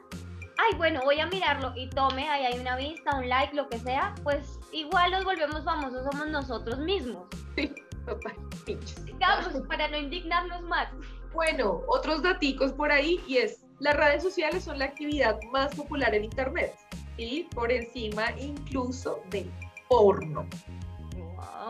[0.57, 3.77] Ay, bueno, voy a mirarlo y tome, ahí hay una vista, un like, lo que
[3.79, 7.27] sea, pues igual nos volvemos famosos, somos nosotros mismos.
[7.55, 7.75] quiere.
[8.05, 9.05] Total, pinches.
[9.05, 10.87] Digamos, para no indignarnos más.
[11.33, 16.15] Bueno, otros daticos por ahí y es, las redes sociales son la actividad más popular
[16.15, 16.73] en Internet
[17.17, 19.51] y por encima incluso del
[19.89, 20.47] porno.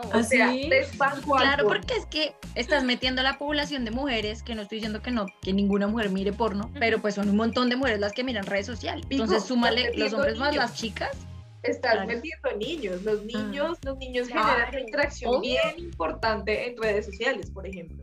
[0.00, 0.70] O ¿Ah, sea, sí?
[1.24, 5.02] Claro, porque es que estás metiendo a la población de mujeres, que no estoy diciendo
[5.02, 8.12] que no, que ninguna mujer mire porno, pero pues son un montón de mujeres las
[8.12, 9.04] que miran redes sociales.
[9.10, 11.10] Entonces súmale los hombres más las chicas.
[11.64, 12.06] Estás Claro.
[12.06, 13.02] metiendo niños.
[13.02, 14.46] Los niños, los niños Claro.
[14.48, 15.40] generan una interacción Obvio.
[15.40, 17.96] bien importante en redes sociales, por ejemplo.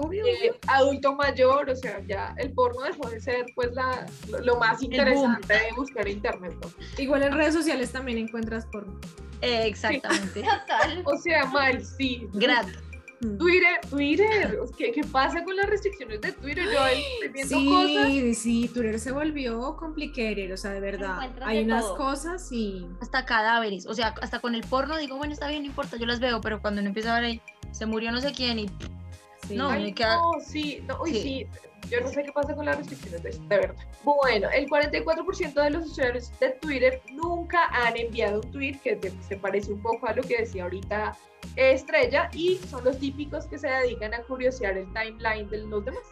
[0.00, 0.26] Obvio.
[0.26, 4.56] Eh, adulto mayor, o sea, ya el porno dejó de ser pues la, lo, lo
[4.56, 6.54] más interesante de buscar en internet.
[6.62, 6.70] ¿no?
[7.02, 8.86] Igual en redes sociales también encuentras por...
[9.40, 10.42] Eh, exactamente.
[10.68, 11.02] Total.
[11.04, 12.26] O sea, mal, sí.
[12.32, 12.76] Gratis.
[13.20, 13.36] Mm.
[13.36, 16.64] Twitter, Twitter, ¿qué, ¿qué pasa con las restricciones de Twitter?
[16.72, 18.06] Yo ahí estoy viendo cosas.
[18.06, 21.28] Sí, sí, Twitter se volvió complicated, o sea, de verdad.
[21.42, 21.96] Hay de unas todo.
[21.96, 22.86] cosas y...
[23.00, 23.86] Hasta cadáveres.
[23.86, 26.40] O sea, hasta con el porno digo, bueno, está bien, no importa, yo las veo,
[26.40, 28.70] pero cuando uno empieza a ver ahí, se murió no sé quién y
[29.48, 29.56] sí.
[29.56, 31.22] No, Ay, me queda- no, sí, no, uy, Sí.
[31.22, 31.46] sí.
[31.90, 33.74] Yo no sé qué pasa con las restricciones de, de verdad.
[34.04, 39.10] Bueno, el 44% de los usuarios de Twitter nunca han enviado un tweet que te-
[39.22, 41.16] se parece un poco a lo que decía ahorita
[41.56, 46.02] Estrella y son los típicos que se dedican a curiosear el timeline de los demás.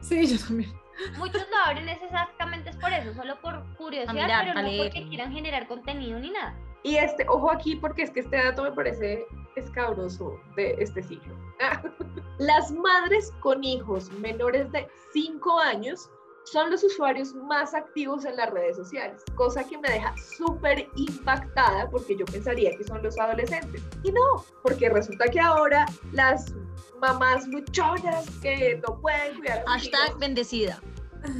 [0.00, 0.72] Sí, yo también.
[1.18, 4.82] Muchos lo abren es exactamente por eso, solo por curiosidad, mirar, pero no leer.
[4.92, 6.54] porque quieran generar contenido ni nada.
[6.82, 11.34] Y este, ojo aquí porque es que este dato me parece escabroso de este siglo.
[12.38, 16.08] Las madres con hijos menores de 5 años
[16.44, 21.88] son los usuarios más activos en las redes sociales, cosa que me deja súper impactada
[21.90, 23.82] porque yo pensaría que son los adolescentes.
[24.02, 26.54] Y no, porque resulta que ahora las
[27.00, 30.80] mamás luchonas que no pueden cuidar a sus hashtag hijos, bendecida.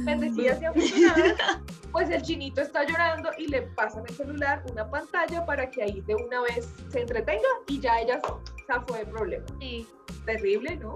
[0.05, 1.33] Bendecidas y afortunadas,
[1.91, 6.01] pues el chinito está llorando y le pasan el celular una pantalla para que ahí
[6.01, 8.19] de una vez se entretenga y ya ella
[8.67, 9.45] zafó de problema.
[9.59, 9.87] Sí.
[10.25, 10.95] Terrible, ¿no?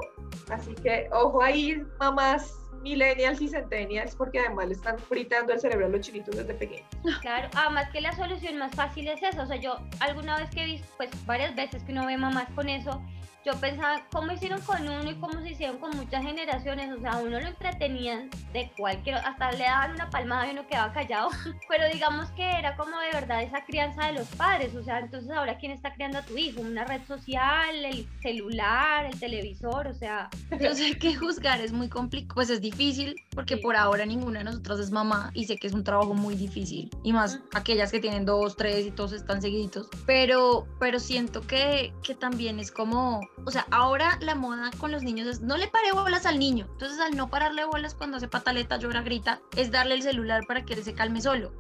[0.50, 2.54] Así que ojo ahí, mamás
[2.86, 6.88] millennials y centennials, porque además le están fritando el cerebro a los chinitos desde pequeños.
[7.22, 9.42] Claro, además que la solución más fácil es eso.
[9.42, 12.48] O sea, yo alguna vez que he visto, pues varias veces que uno ve mamás
[12.54, 13.02] con eso,
[13.46, 16.92] yo pensaba cómo hicieron con uno y cómo se hicieron con muchas generaciones.
[16.92, 20.92] O sea, uno lo entretenían de cualquier, hasta le daban una palmada y uno quedaba
[20.94, 21.30] callado.
[21.70, 24.74] Pero digamos que era como de verdad esa crianza de los padres.
[24.76, 29.06] O sea, entonces ahora quién está criando a tu hijo, una red social, el celular,
[29.06, 30.30] el televisor, o sea.
[30.60, 33.62] Yo sé que juzgar es muy complicado, pues es difícil porque Sí.
[33.62, 36.90] por ahora ninguna de nosotras es mamá y sé que es un trabajo muy difícil
[37.04, 37.44] y más Ujú.
[37.54, 42.60] aquellas que tienen dos, tres y todos están seguiditos, pero, pero siento que, que también
[42.60, 46.26] es como, o sea, ahora la moda con los niños es no le pare bolas
[46.26, 50.02] al niño, entonces al no pararle bolas cuando hace pataleta, llora, grita, es darle el
[50.04, 51.52] celular para que él se calme solo.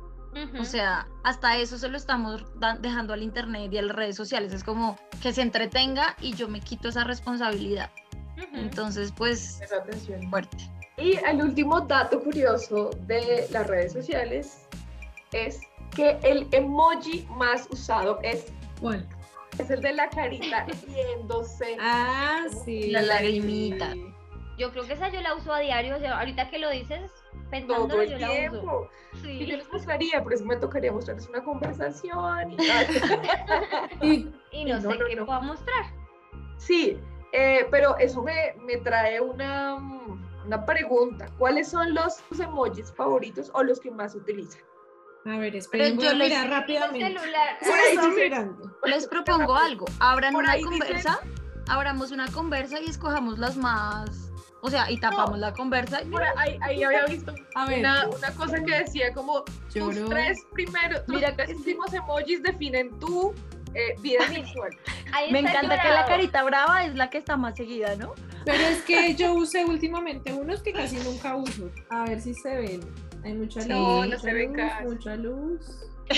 [0.59, 2.43] O sea, hasta eso se lo estamos
[2.81, 4.51] dejando al internet y a las redes sociales.
[4.51, 7.89] Es como que se entretenga y yo me quito esa responsabilidad.
[8.51, 10.29] Entonces, pues, Esa atención.
[10.29, 10.57] fuerte.
[10.97, 14.67] Y el último dato curioso de las redes sociales
[15.31, 15.61] es
[15.95, 18.47] que el emoji más usado es,
[18.81, 19.07] ¿Cuál?
[19.63, 21.77] Es el de la carita riéndose.
[21.79, 22.89] Ah, sí.
[22.91, 23.93] La lagrimita.
[24.57, 25.95] Yo creo que esa yo la uso a diario.
[25.97, 27.11] O sea, ahorita que lo dices,
[27.49, 28.35] pensando todo el yo la uso.
[28.39, 28.89] tiempo.
[29.23, 29.57] Y yo Sí.
[29.57, 32.51] les mostraría, por eso me tocaría mostrarles una conversación.
[32.51, 32.57] y-
[34.01, 35.25] Y Y no, No, sé no, qué no.
[35.25, 35.85] puedo mostrar.
[36.57, 36.97] Sí,
[37.33, 39.75] eh, pero eso me, me trae una,
[40.45, 41.27] una pregunta.
[41.37, 44.61] ¿Cuáles son los emojis favoritos o los que más utilizan?
[45.25, 47.19] A ver, esperen, voy yo a les- mirar rápidamente.
[47.19, 48.49] celular.
[48.85, 49.85] Les propongo algo.
[49.99, 51.19] Abran una conversa,
[51.67, 54.31] abramos una conversa y escojamos las más.
[54.61, 56.01] O sea, y tapamos la conversa.
[56.09, 60.09] Por ahí, ahí había visto A ver, una, una cosa que decía como tus lloró.
[60.09, 63.31] tres primeros, tus Mira tres últimos emojis definen tu
[63.75, 64.71] eh, vida sexual.
[65.31, 68.13] Me encanta que la carita brava es la que está más seguida, ¿no?
[68.45, 71.69] Pero es que yo usé últimamente unos que casi nunca uso.
[71.89, 72.81] A ver si se ven.
[73.25, 73.67] Hay mucha luz.
[73.67, 74.93] No, no mucha se ve luz.
[74.93, 75.59] Mucha luz.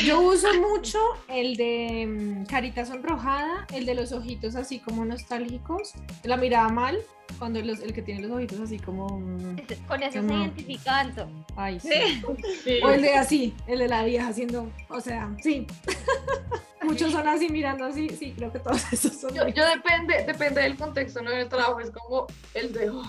[0.06, 5.94] Yo uso mucho el de mm, carita sonrojada, el de los ojitos así como nostálgicos,
[6.24, 6.98] la mirada mal,
[7.40, 9.08] cuando los, el que tiene los ojitos así como...
[9.18, 9.56] mm,
[9.88, 11.30] Con eso se Como- identifica tanto.
[11.56, 12.22] Ay, sí.
[12.66, 12.80] Sí.
[12.84, 15.66] O el de así, el de la vieja haciendo, o sea, sí.
[16.84, 19.34] Muchos son así mirando así, sí, creo que todos esos son.
[19.34, 21.32] Yo, depende, depende del contexto, ¿no?
[21.32, 22.90] En el trabajo es como el de...
[22.90, 23.04] "Oh",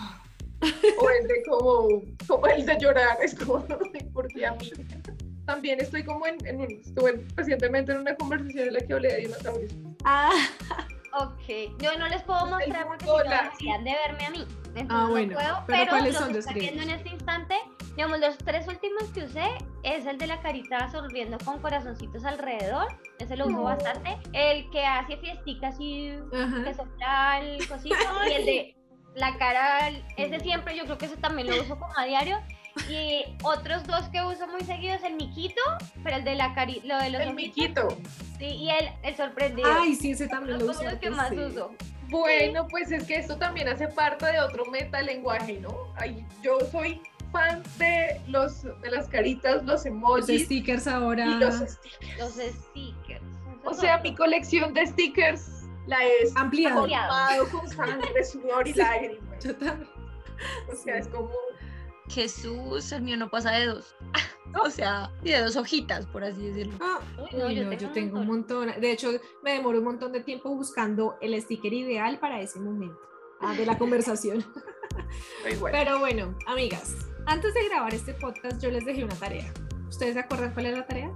[0.61, 3.65] o el de como, como el de llorar, es como,
[4.13, 4.71] porque a mí
[5.47, 9.09] también estoy como en, en un- estuve recientemente en una conversación en la que hablé
[9.09, 9.73] de dinosaurios.
[10.05, 10.31] Ah,
[11.21, 11.73] Ok.
[11.81, 14.47] Yo no les puedo mostrar porque si no la- dejarían de verme a mí.
[14.67, 16.33] Entonces Ah, no bueno, puedo, pero pero, ¿cuáles los son?
[16.33, 17.55] que estoy viendo en este instante,
[17.97, 19.47] digamos, los tres últimos que usé
[19.85, 22.87] es el de la carita sonriendo con corazoncitos alrededor.
[23.19, 23.63] Ese lo uso No.
[23.65, 24.19] bastante.
[24.35, 26.75] El que hace fiesticas y que ajá.
[26.75, 27.97] sopla el cosito.
[28.29, 28.77] y el de
[29.19, 32.39] la cara, ese siempre, yo creo que ese también lo uso como a diario.
[32.89, 35.61] Y otros dos que uso muy seguido es el miquito,
[36.05, 38.11] pero el de la cari lo de los El ojitos, miquito.
[38.39, 39.69] sí, y el, el sorprendido.
[39.81, 40.85] Ay, sí, ese también lo uso.
[40.85, 41.39] los que más sí.
[41.39, 41.73] uso.
[42.09, 45.93] Bueno, pues es que esto también hace parte de otro metalenguaje, ¿no?
[45.97, 47.03] Ay, yo soy
[47.33, 51.27] fan de los de las caritas, los Los emojis stickers ahora.
[51.27, 52.19] y los stickers.
[52.19, 53.23] Los stickers.
[53.65, 55.58] O sea, mi los- colección de stickers
[55.89, 56.81] la es Ampliado.
[56.83, 59.45] formado con sangre, sudor y lágrimas.
[59.45, 59.91] Yo también.
[60.71, 61.31] O sea, es como
[62.09, 63.97] Jesús, el mío no pasa de dos.
[64.65, 66.79] O sea, y de dos hojitas, por así decirlo.
[66.81, 68.81] Ah, Uy, no, yo no, tengo yo un tengo un montón.
[68.81, 69.11] De hecho,
[69.43, 72.99] me demoró un montón de tiempo buscando el sticker ideal para ese momento
[73.43, 74.43] ah, de la conversación.
[75.71, 76.97] Pero bueno, amigas,
[77.27, 79.53] antes de grabar este podcast yo les dejé una tarea.
[79.87, 81.13] ¿Ustedes se acuerdan cuál era la tarea?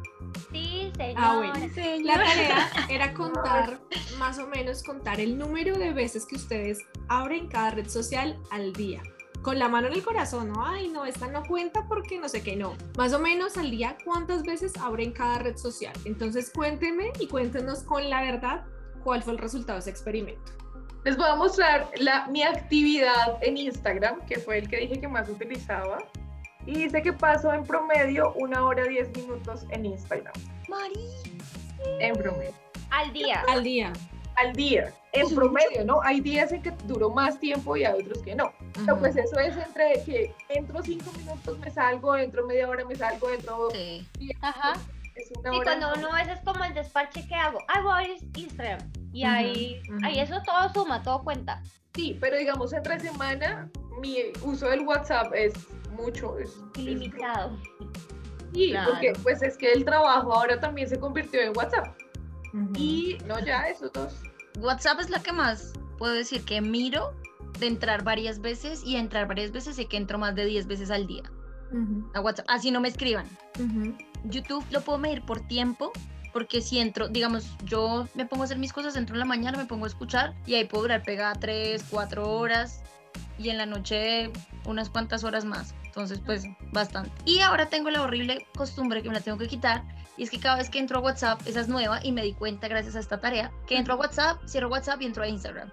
[0.92, 1.30] Sí, señora.
[1.30, 2.04] Ah, bueno.
[2.04, 3.78] La tarea era contar,
[4.18, 6.78] más o menos contar el número de veces que ustedes
[7.08, 9.02] abren cada red social al día.
[9.42, 10.64] Con la mano en el corazón, ¿no?
[10.64, 12.76] Ay, no, esta no cuenta porque no sé qué, no.
[12.96, 15.92] Más o menos al día, ¿cuántas veces abren cada red social?
[16.04, 18.64] Entonces cuéntenme y cuéntenos con la verdad
[19.02, 20.52] cuál fue el resultado de ese experimento.
[21.04, 25.08] Les voy a mostrar la, mi actividad en Instagram, que fue el que dije que
[25.08, 25.98] más utilizaba.
[26.64, 30.32] Y dice que paso en promedio una hora diez minutos en Instagram.
[30.72, 31.08] Mari.
[32.00, 32.52] En promedio.
[32.90, 33.44] Al día.
[33.48, 33.92] Al día.
[34.36, 34.92] Al día.
[35.12, 36.00] En promedio, ¿no?
[36.02, 38.50] Hay días en que duró más tiempo y hay otros que no.
[38.72, 42.96] Pero pues eso es entre que entro cinco minutos, me salgo, entro media hora, me
[42.96, 44.06] salgo, entro Sí.
[44.40, 44.72] Ajá.
[45.14, 45.64] es una Y hora.
[45.64, 48.80] cuando uno a veces como el desparche que hago, ah, voy a abrir Instagram.
[49.12, 51.62] Y ahí, ahí eso todo suma, todo cuenta.
[51.94, 53.68] Sí, pero digamos entre semana
[54.00, 55.52] mi uso del WhatsApp es
[55.90, 56.38] mucho.
[56.38, 57.58] Es, es Ilimitado.
[58.52, 58.90] Sí, Claro.
[58.92, 61.96] porque pues es que el trabajo ahora también se convirtió en WhatsApp.
[62.52, 62.72] Ujú.
[62.76, 64.14] Y no, ya esos dos.
[64.58, 67.14] WhatsApp es la que más puedo decir que miro
[67.58, 70.90] de entrar varias veces y entrar varias veces sé que entro más de 10 veces
[70.90, 71.22] al día
[71.70, 72.46] Ujú, a WhatsApp.
[72.48, 73.26] Así no me escriban.
[73.58, 73.94] ujú.
[74.24, 75.90] YouTube lo puedo medir por tiempo,
[76.32, 79.58] porque si entro, digamos, yo me pongo a hacer mis cosas, entro en la mañana,
[79.58, 82.82] me pongo a escuchar y ahí puedo durar pegada 3, 4 horas
[83.38, 84.30] y en la noche
[84.66, 85.74] unas cuantas horas más.
[85.84, 87.10] Entonces, pues bastante.
[87.24, 89.82] Y ahora tengo la horrible costumbre que me la tengo que quitar
[90.16, 92.32] y es que cada vez que entro a WhatsApp, esa es nueva y me di
[92.34, 95.70] cuenta gracias a esta tarea, que entro a WhatsApp, cierro WhatsApp y entro a Instagram.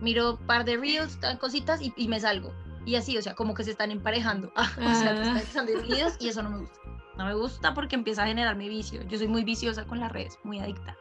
[0.00, 2.52] Miro un par de reels, cositas y, y me salgo.
[2.84, 4.52] Y así, o sea, como que se están emparejando.
[4.56, 5.38] o sea, Ah.
[5.40, 6.78] están videos y eso no me gusta.
[7.16, 9.02] No me gusta porque empieza a generar mi vicio.
[9.08, 10.96] Yo soy muy viciosa con las redes, muy adicta.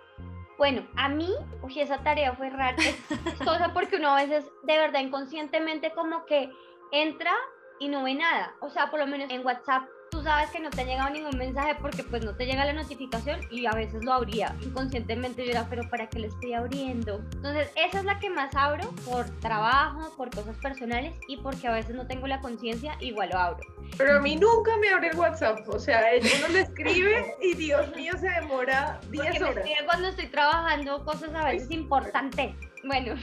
[0.57, 1.29] Bueno, a mí,
[1.61, 6.25] uy, esa tarea fue rara, es chistosa porque uno a veces de verdad inconscientemente como
[6.25, 6.49] que
[6.91, 7.31] entra
[7.79, 8.53] y no ve nada.
[8.61, 11.37] O sea, por lo menos en WhatsApp tú sabes que no te ha llegado ningún
[11.37, 14.55] mensaje porque pues no te llega la notificación y a veces lo abría.
[14.61, 17.17] Inconscientemente yo era, pero ¿para qué lo estoy abriendo?
[17.33, 21.73] Entonces, esa es la que más abro por trabajo, por cosas personales y porque a
[21.73, 23.59] veces no tengo la conciencia, igual lo abro.
[23.97, 25.67] Pero a mí nunca me abre el WhatsApp.
[25.69, 26.01] O sea,
[26.39, 29.57] uno le escribe y Dios mío se demora 10 Porque me horas.
[29.57, 32.55] escribe cuando estoy trabajando cosas a veces importantes.
[32.83, 33.15] Bueno,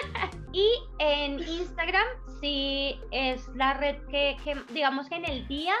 [0.52, 0.66] y
[0.98, 2.06] en Instagram
[2.40, 5.74] sí es la red que, que, digamos que en el día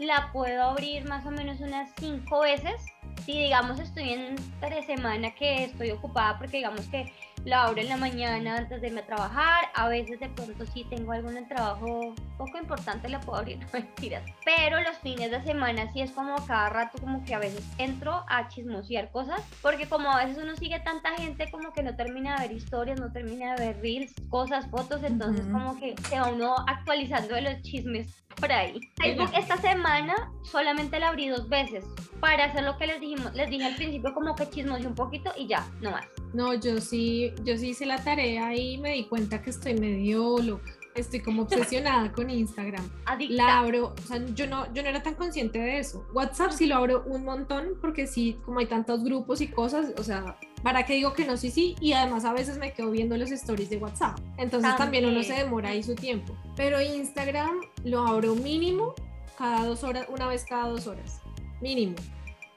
[0.00, 2.82] la puedo abrir más o menos unas cinco veces.
[3.24, 7.12] Si digamos estoy en tres semanas que estoy ocupada porque digamos que
[7.44, 10.84] la abro en la mañana antes de irme a trabajar, a veces de pronto sí
[10.90, 14.22] tengo algún trabajo poco importante la puedo abrir, no mentiras.
[14.44, 18.24] Pero los fines de semana sí es como cada rato como que a veces entro
[18.28, 22.36] a chismosear cosas, porque como a veces uno sigue tanta gente como que no termina
[22.36, 26.28] de ver historias, no termina de ver reels, cosas, fotos, entonces como que se va
[26.28, 28.80] uno actualizando de los chismes por ahí.
[28.96, 31.84] Facebook esta semana solamente la abrí dos veces
[32.20, 35.32] para hacer lo que les dijimos, les dije al principio como que chismoseé un poquito
[35.36, 36.06] y ya, no más.
[36.32, 40.38] No, yo sí, yo sí hice la tarea y me di cuenta que estoy medio
[40.38, 40.72] loca.
[40.94, 42.90] Estoy como obsesionada con Instagram.
[43.06, 43.34] Adicta.
[43.34, 46.04] La abro, o sea, yo no, yo no era tan consciente de eso.
[46.12, 50.02] WhatsApp sí lo abro un montón porque sí, como hay tantos grupos y cosas, o
[50.02, 51.36] sea, ¿para qué digo que no?
[51.36, 51.76] Sí, sí.
[51.80, 54.18] Y además a veces me quedo viendo los stories de WhatsApp.
[54.36, 55.46] Entonces también, uno se También.
[55.46, 56.36] demora ahí su tiempo.
[56.56, 58.94] Pero Instagram lo abro mínimo
[59.38, 61.20] cada dos horas, una vez cada dos horas.
[61.60, 61.94] Mínimo.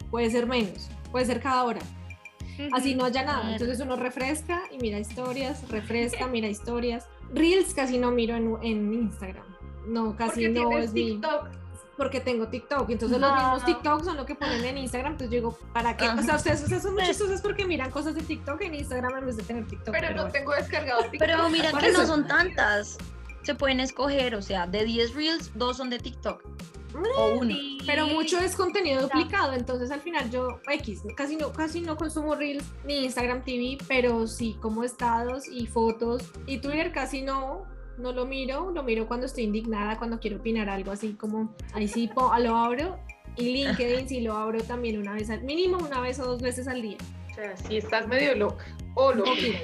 [0.10, 1.82] Puede ser menos, puede ser cada hora.
[2.72, 3.39] Así no haya nada.
[3.42, 3.54] Claro.
[3.54, 7.08] Entonces uno refresca y mira historias, refresca, mira historias.
[7.34, 9.46] Reels casi no miro en, en Instagram.
[9.88, 11.48] No, casi Porque no es mi- TikTok.
[11.98, 12.89] porque tengo TikTok.
[12.89, 13.36] Entonces los Ah.
[13.54, 15.13] mismos TikToks son lo que ponen en Instagram.
[15.13, 16.06] Entonces yo digo, ¿para qué?
[16.06, 16.36] O sea, Ajá.
[16.38, 19.44] ustedes, ustedes son muy chistosos porque miran cosas de TikTok en Instagram en vez de
[19.44, 19.94] tener TikTok.
[19.94, 20.32] Pero no bueno.
[20.32, 21.20] tengo descargado TikTok.
[21.20, 22.98] Pero mira que no son tantas.
[23.44, 26.42] Se pueden escoger, o sea, de 10 reels, dos son de TikTok.
[27.17, 27.56] O uno.
[27.86, 32.36] Pero mucho es contenido duplicado, entonces al final yo X, casi no, casi no consumo
[32.36, 37.65] Reels ni Instagram TV, pero sí como estados y fotos y Twitter casi no,
[37.97, 41.88] no lo miro, lo miro cuando estoy indignada, cuando quiero opinar algo así como ahí
[41.88, 42.97] sí po- lo abro
[43.36, 46.67] y LinkedIn sí lo abro también una vez al mínimo una vez o dos veces
[46.67, 46.97] al día,
[47.32, 48.65] O sea, si estás medio loca.
[48.95, 49.58] O un poquito,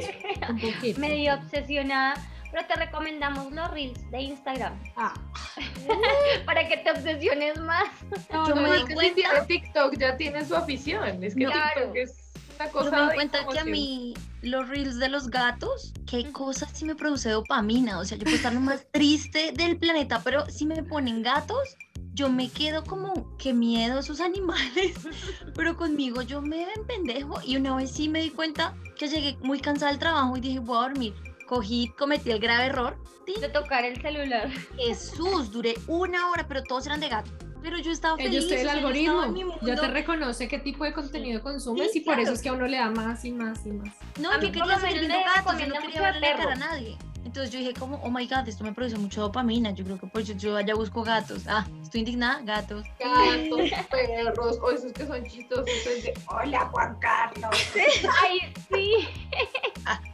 [0.49, 0.99] un poquito.
[1.01, 2.15] medio obsesionada,
[2.51, 5.13] pero te recomendamos los reels de Instagram Ah,
[6.45, 7.85] para que te obsesiones más.
[8.31, 11.23] no, Yo no, me di cuenta- TikTok ya tiene su afición.
[11.23, 11.51] Es que No.
[11.51, 11.91] TikTok Claro.
[11.95, 12.91] es una Yo cosa.
[12.91, 16.95] me di cuenta que a mí los reels de los gatos, qué cosas sí me
[16.95, 17.99] produce dopamina.
[17.99, 21.77] O sea, yo puedo estar lo más triste del planeta, pero si me ponen gatos,
[22.13, 24.93] yo me quedo como, qué miedo esos animales.
[25.55, 27.39] Pero conmigo yo me ven pendejo.
[27.45, 30.59] Y una vez sí me di cuenta que llegué muy cansada del trabajo y dije,
[30.59, 31.13] voy a dormir.
[31.49, 32.95] Cogí, cometí el grave error.
[33.41, 34.49] De tocar el celular.
[34.77, 37.31] Jesús, duré una hora, pero todos eran de gato.
[37.61, 38.45] Pero yo estaba feliz.
[38.45, 42.19] Ellos el yo algoritmo, ya te reconoce qué tipo de contenido consumes Sí, y por
[42.19, 43.95] eso es que a uno le da más y más y más.
[44.19, 46.47] No, A yo mí por quería me gatos, yo no quería verle la cara a
[46.47, 46.59] perros.
[46.59, 46.97] nadie.
[47.25, 49.71] Entonces yo dije como, oh my god, esto me produce mucho dopamina.
[49.71, 51.45] Yo creo que por eso yo allá busco gatos.
[51.47, 52.83] Ah, estoy indignada, gatos.
[52.99, 55.67] Gatos, perros, o esos que son chistosos.
[55.69, 57.49] es de, Hola, Juan Carlos.
[58.23, 59.07] Ay, sí.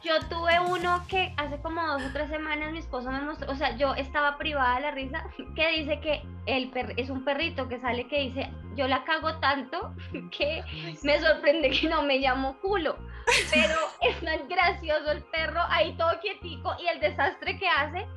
[0.03, 3.55] Yo tuve uno que hace como dos o tres semanas mi esposo me mostró, o
[3.55, 5.23] sea, yo estaba privada de la risa,
[5.55, 9.37] que dice que el per- es un perrito que sale que dice, yo la cago
[9.39, 9.93] tanto
[10.37, 10.63] que
[11.03, 12.97] me sorprende que no me llamo culo.
[13.51, 15.34] Pero es tan gracioso el perro
[15.75, 18.07] ahí todo quietico y el desastre que hace.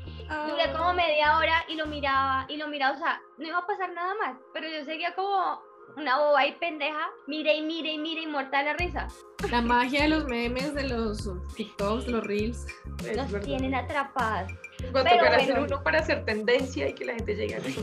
[0.46, 3.66] Duré como media hora y lo miraba y lo miraba, o sea, no iba a
[3.66, 5.62] pasar nada más, pero yo seguía como
[5.96, 9.08] una boba y pendeja, mire y mire y mire y muerta de la risa.
[9.50, 12.66] La magia de los memes, de los TikToks, de los Reels.
[13.16, 14.52] Nos tienen atrapadas.
[14.94, 15.42] Va a Pero tocar bueno.
[15.42, 17.82] hacer uno para hacer tendencia y que la gente llegue a eso.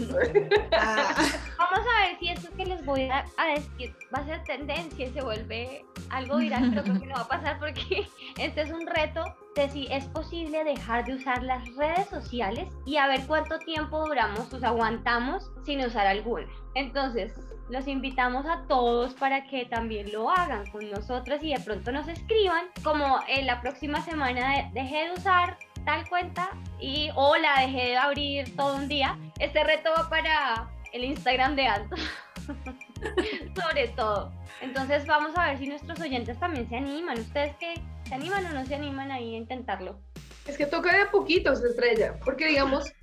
[1.58, 5.08] Vamos a ver si esto que les voy a, a decir va a ser tendencia
[5.08, 8.72] y se vuelve algo viral, pero creo que no va a pasar porque este es
[8.72, 9.24] un reto
[9.56, 14.06] de si es posible dejar de usar las redes sociales y a ver cuánto tiempo
[14.06, 16.48] duramos, sea, aguantamos sin usar alguna.
[16.76, 17.34] Entonces,
[17.70, 22.08] los invitamos a todos para que también lo hagan con nosotros y de pronto nos
[22.08, 27.62] escriban como en la próxima semana de- dejé de usar tal cuenta y o la
[27.62, 29.18] dejé de abrir todo un día.
[29.40, 31.96] Este reto va para el Instagram de Alto.
[33.56, 34.32] Sobre todo.
[34.62, 37.20] Entonces vamos a ver si nuestros oyentes también se animan.
[37.20, 37.76] ¿Ustedes qué?
[38.08, 40.00] ¿Se animan o no se animan ahí a intentarlo?
[40.48, 42.94] Es que toca de a poquitos, estrella, porque digamos,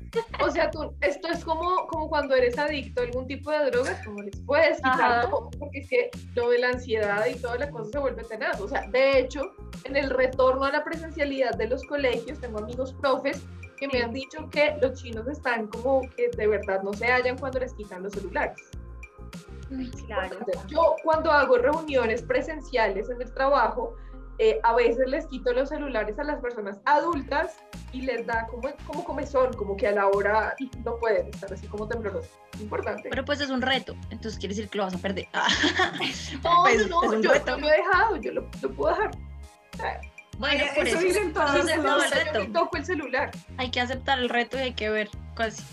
[0.41, 4.01] o sea, tú, esto es como, como cuando eres adicto a algún tipo de drogas,
[4.05, 7.68] como les puedes quitar todo, porque es que lo de la ansiedad y toda la
[7.68, 8.61] cosa se vuelve tenaz.
[8.61, 9.43] O sea, de hecho,
[9.85, 13.43] en el retorno a la presencialidad de los colegios, tengo amigos profes
[13.78, 17.37] que me han dicho que los chinos están como que de verdad no se hallan
[17.37, 18.59] cuando les quitan los celulares.
[20.07, 20.37] Claro.
[20.68, 23.97] Yo cuando hago reuniones presenciales en el trabajo,
[24.39, 27.57] eh, a veces les quito los celulares a las personas adultas
[27.93, 30.55] y les da como, como comezón, como que a la hora
[30.85, 32.30] no pueden estar así como temblorosos.
[32.61, 33.09] Importante.
[33.11, 35.26] Pero pues es un reto, entonces quiere decir que lo vas a perder.
[36.43, 39.11] No, pues, no, no, yo lo he dejado, yo lo, lo puedo dejar.
[40.38, 42.38] Bueno, Ay, por eso eso, dicen todos, entonces No, todo el reto.
[42.40, 43.30] me toco el celular.
[43.58, 45.08] Hay que aceptar el reto y hay que ver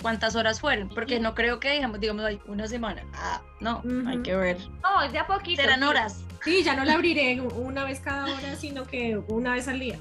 [0.02, 3.04] cuántas horas fueron, porque no creo que digamos, digamos, hay una semana.
[3.14, 4.58] Ah, no, hay que ver.
[4.84, 5.62] No, es de a poquito.
[5.62, 6.22] Serán horas.
[6.44, 9.98] Sí, ya no la abriré una vez cada hora, sino que una vez al día.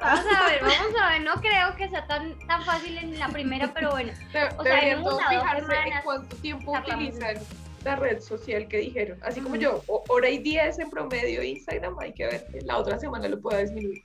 [0.00, 1.22] Vamos a ver, vamos a ver.
[1.22, 4.12] No creo que sea tan, tan fácil en la primera, pero bueno.
[4.32, 7.36] De- O sea, en todos una o dos fijarse en cuánto tiempo utilizan
[7.84, 9.18] la red social que dijeron.
[9.22, 13.28] Así como yo, hora y 10 en promedio Instagram, hay que ver la otra semana
[13.28, 14.04] lo pueda disminuir.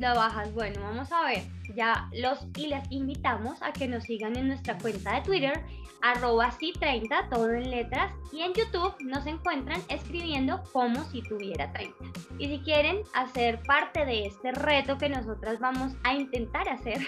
[0.00, 0.52] La bajas.
[0.52, 1.44] Bueno, vamos a ver.
[1.74, 5.64] Ya los y les invitamos a que nos sigan en nuestra cuenta de Twitter,
[6.02, 8.12] arroba si30, todo en letras.
[8.32, 11.94] Y en YouTube nos encuentran escribiendo como si tuviera 30.
[12.38, 16.98] Y si quieren hacer parte de este reto que nosotras vamos a intentar hacer,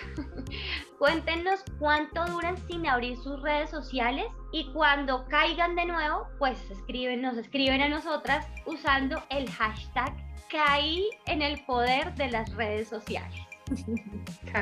[0.99, 7.21] cuéntenos cuánto duran sin abrir sus redes sociales y cuando caigan de nuevo, pues escriben,
[7.21, 10.15] nos escriben a nosotras usando el hashtag
[10.49, 13.46] caí en el poder de las redes sociales.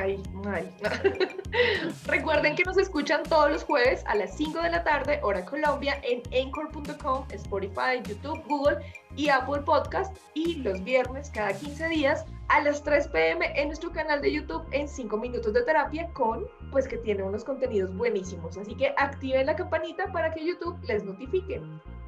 [2.06, 6.00] Recuerden que nos escuchan todos los jueves a las 5 de la tarde, hora Colombia,
[6.02, 8.78] en anchor.com, Spotify, YouTube, Google
[9.16, 10.16] y Apple Podcast.
[10.34, 14.64] Y los viernes, cada 15 días, a las 3 pm en nuestro canal de YouTube
[14.72, 18.56] en 5 minutos de terapia con, pues que tiene unos contenidos buenísimos.
[18.56, 21.60] Así que activen la campanita para que YouTube les notifique.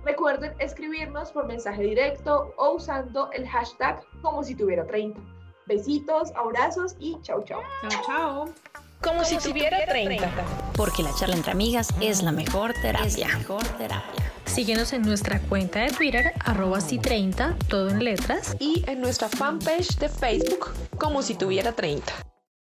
[0.05, 5.21] Recuerden escribirnos por mensaje directo o usando el hashtag como si tuviera 30.
[5.67, 7.61] Besitos, abrazos y chau chau.
[7.89, 8.45] Chao, chao.
[9.03, 10.31] Como, si, tuviera 30.
[10.77, 13.29] Porque la charla entre amigas es la mejor terapia.
[13.37, 14.33] mejor terapia.
[14.47, 18.57] Síguenos en nuestra cuenta de Twitter, arroba si 30, todo en letras.
[18.59, 22.13] y en nuestra fanpage de Facebook como si tuviera 30.